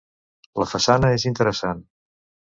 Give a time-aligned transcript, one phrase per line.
[0.63, 1.85] La façana és interessant.